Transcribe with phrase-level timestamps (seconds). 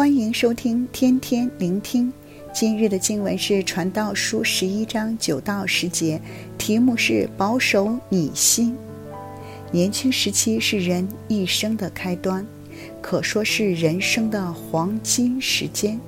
[0.00, 2.10] 欢迎收听天天聆听。
[2.54, 6.18] 今日的经文是《传道书》十一章九到十节，
[6.56, 8.74] 题目是“保守你心”。
[9.70, 12.46] 年轻时期是人一生的开端，
[13.02, 16.00] 可说是人生的黄金时间，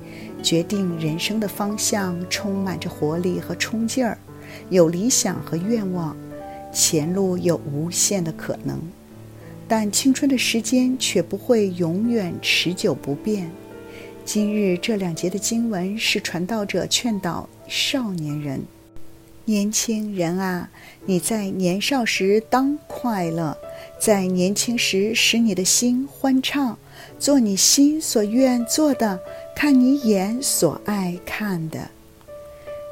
[0.43, 4.17] 决定人生的方向，充满着活力和冲劲儿，
[4.71, 6.17] 有理想和愿望，
[6.73, 8.81] 前路有无限的可能。
[9.69, 13.51] 但青春的时间却不会永远持久不变。
[14.25, 18.63] 今日这两节的经文是传道者劝导少年人：
[19.45, 20.71] 年轻人啊，
[21.05, 23.57] 你在年少时当快乐，
[24.01, 26.79] 在年轻时使你的心欢畅，
[27.19, 29.19] 做你心所愿做的，
[29.57, 31.91] 看你眼所爱看的。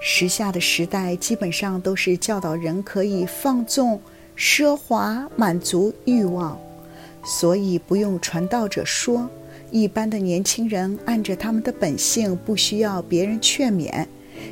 [0.02, 4.00] 时下的时代基本上都是教导人可以放纵、
[4.36, 6.58] 奢华、满足欲望，
[7.24, 9.30] 所以不用传道者说。
[9.70, 14.06] 一般的年轻人按着他们的本性，不需要别人劝勉，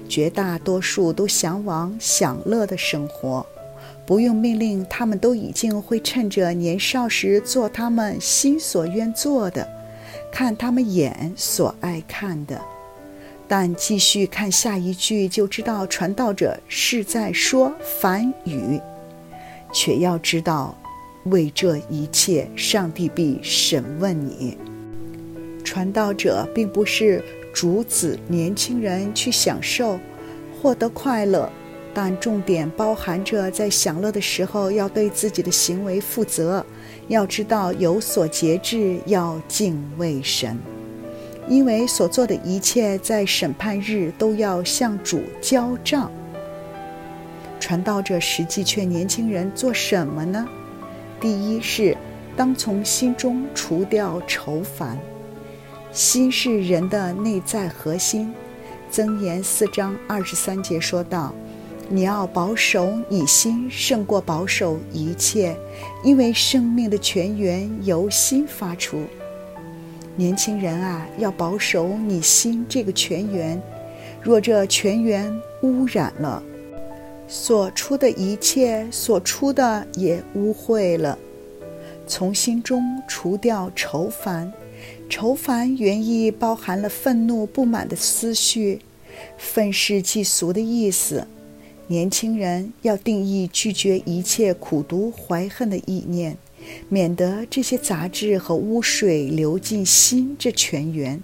[0.08, 3.44] 绝大多数都向往享乐的生活，
[4.06, 9.68] 不用命令，他们都已经会趁着年少时做他们心所愿做的，
[10.32, 12.60] 看他们眼所爱看的。
[13.48, 18.78] 但继续看下一句，就知道传道者是在说梵语，
[19.72, 20.76] 却要知道，
[21.24, 24.56] 为这一切，上帝必审问你。
[25.78, 27.22] 传道者并不是
[27.54, 29.96] 阻止年轻人去享受、
[30.60, 31.48] 获得快乐，
[31.94, 36.66] 但重点包含着在享乐的时候要对自己的行为负责，
[37.06, 40.58] 要知道有所节制，要敬畏神，
[41.46, 46.10] 因为所做的一切在审判日都要向主交账。
[47.60, 50.44] 传道者实际劝年轻人做什么呢？
[51.20, 51.96] 第一是
[52.36, 54.98] 当从心中除掉愁烦。
[55.90, 58.32] 心是人的内在核心，
[58.94, 61.34] 《箴言》四章二十三节说道
[61.88, 65.56] ：“你要保守你心，胜过保守一切，
[66.04, 69.02] 因为生命的泉源由心发出。”
[70.14, 73.60] 年轻人啊，要保守你心这个泉源，
[74.20, 76.42] 若这泉源污染了，
[77.26, 81.18] 所出的一切所出的也污秽了。
[82.06, 84.52] 从心中除掉愁烦。
[85.08, 88.80] 愁烦原意包含了愤怒、不满的思绪，
[89.36, 91.26] 愤世嫉俗的意思。
[91.86, 96.36] 年轻人要定义拒绝一切苦毒、怀恨的意念，
[96.90, 101.22] 免得这些杂质和污水流进心这泉源，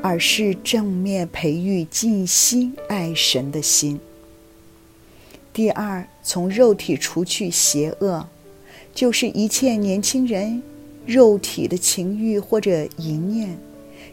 [0.00, 3.98] 而是正面培育尽心爱神的心。
[5.52, 8.28] 第二，从肉体除去邪恶，
[8.94, 10.62] 就是一切年轻人。
[11.06, 13.58] 肉体的情欲或者淫念，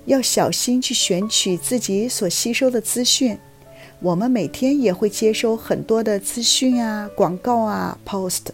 [0.06, 3.38] 要小心去选取自己所吸收的资讯。
[4.02, 8.46] 我们每天也会接收很多的资讯啊、广告啊、post，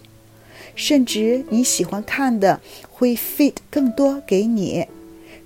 [0.76, 2.60] 甚至你喜欢看的
[2.90, 4.86] 会 feed 更多给你，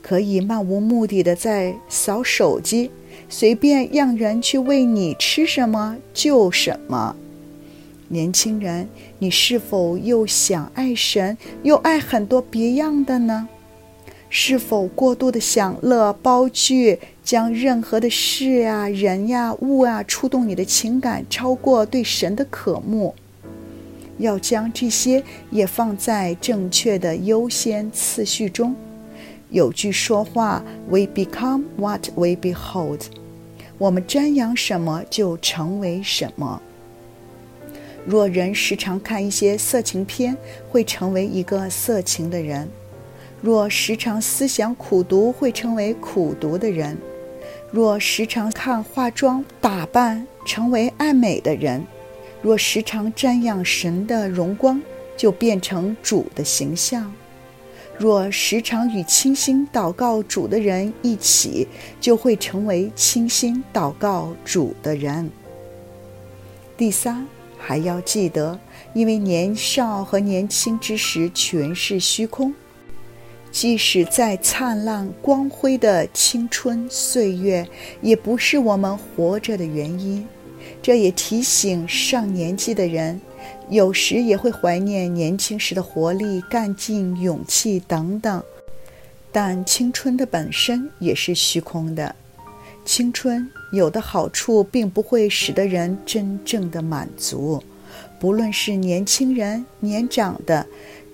[0.01, 2.89] 可以漫无目的的在扫手机，
[3.27, 7.15] 随便让人去喂你吃什么就什么。
[8.09, 8.87] 年轻人，
[9.19, 13.47] 你是否又想爱神，又爱很多别样的呢？
[14.31, 23.15] 是否过度的享乐、包聚，将任何的事呀、人呀、物啊触动你的情感，超过对神的渴慕？
[24.19, 28.75] 要将这些也放在正确的优先次序中。
[29.49, 33.01] 有句说话：“We become what we behold。”
[33.79, 36.61] 我们瞻仰什么，就成为什么。
[38.09, 40.35] 若人时常看一些色情片，
[40.71, 42.65] 会成为一个色情的人；
[43.39, 46.95] 若时常思想苦读，会成为苦读的人；
[47.71, 51.81] 若时常看化妆打扮，成为爱美的人；
[52.41, 54.81] 若时常瞻仰神的荣光，
[55.15, 57.03] 就变成主的形象；
[57.95, 61.67] 若时常与倾心祷告主的人一起，
[62.01, 65.29] 就会成为倾心祷告主的人。
[66.75, 67.23] 第三。
[67.59, 68.57] 还要记得，
[68.93, 72.53] 因为年少和年轻之时全是虚空，
[73.51, 77.67] 即使再灿烂光辉的青春岁月，
[78.01, 80.25] 也不是我们活着的原因。
[80.81, 83.19] 这也提醒上年纪的人，
[83.69, 88.41] 有时也会怀念年轻时的活力、干劲、勇气等等。
[89.31, 92.15] 但青春的本身也是虚空的。
[92.91, 97.63] 青春有的好处，并不会使得人真正的满足。
[98.19, 100.65] 不论是年轻人、年长的，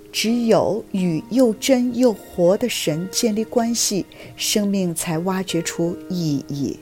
[0.10, 4.06] 只有与又真又活的神建立关系，
[4.38, 6.80] 生命才挖掘出意义，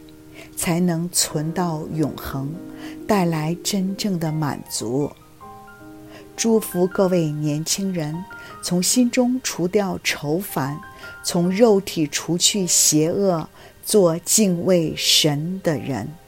[0.55, 2.53] 才能存到永恒，
[3.07, 5.11] 带来真正的满足。
[6.37, 8.23] 祝福各位年轻人，
[8.61, 10.79] 从心中除掉愁烦，
[11.23, 13.49] 从肉体除去邪恶，
[13.83, 16.22] 做敬畏神的人。